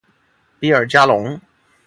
[0.59, 1.39] 比尔加龙。